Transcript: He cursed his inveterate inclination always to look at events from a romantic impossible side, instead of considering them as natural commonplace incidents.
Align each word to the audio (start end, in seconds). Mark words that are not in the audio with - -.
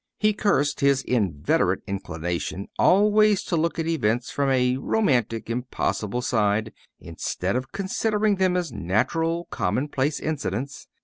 He 0.17 0.33
cursed 0.33 0.79
his 0.79 1.03
inveterate 1.03 1.83
inclination 1.85 2.69
always 2.79 3.43
to 3.43 3.55
look 3.55 3.77
at 3.77 3.85
events 3.85 4.31
from 4.31 4.49
a 4.49 4.77
romantic 4.77 5.47
impossible 5.47 6.23
side, 6.23 6.73
instead 6.99 7.55
of 7.55 7.71
considering 7.71 8.37
them 8.37 8.57
as 8.57 8.71
natural 8.71 9.45
commonplace 9.51 10.19
incidents. 10.19 10.87